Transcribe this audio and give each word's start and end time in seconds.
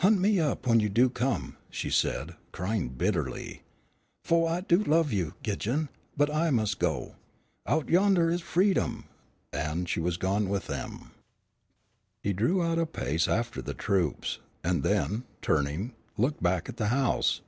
"Hunt 0.00 0.20
me 0.20 0.38
up 0.38 0.66
when 0.66 0.78
you 0.78 0.90
do 0.90 1.08
come," 1.08 1.56
she 1.70 1.88
said, 1.88 2.36
crying 2.52 2.90
bitterly, 2.90 3.62
"fu' 4.22 4.44
I 4.46 4.60
do 4.60 4.84
love 4.84 5.10
you, 5.10 5.32
Gidjon, 5.42 5.88
but 6.18 6.28
I 6.30 6.50
must 6.50 6.78
go. 6.78 7.16
Out 7.66 7.88
yonder 7.88 8.28
is 8.30 8.42
freedom," 8.42 9.06
and 9.54 9.88
she 9.88 9.98
was 9.98 10.18
gone 10.18 10.50
with 10.50 10.66
them. 10.66 11.12
He 12.22 12.34
drew 12.34 12.62
out 12.62 12.78
a 12.78 12.84
pace 12.84 13.26
after 13.26 13.62
the 13.62 13.72
troops, 13.72 14.38
and 14.62 14.82
then, 14.82 15.24
turning, 15.40 15.94
looked 16.18 16.42
back 16.42 16.68
at 16.68 16.76
the 16.76 16.88
house. 16.88 17.40